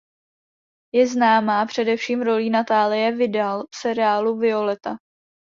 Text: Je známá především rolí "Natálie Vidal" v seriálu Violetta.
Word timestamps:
Je 0.93 1.07
známá 1.07 1.65
především 1.65 2.21
rolí 2.21 2.49
"Natálie 2.49 3.15
Vidal" 3.15 3.63
v 3.63 3.75
seriálu 3.77 4.37
Violetta. 4.37 4.97